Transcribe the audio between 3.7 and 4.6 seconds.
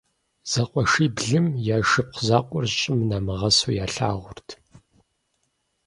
ялъагъурт.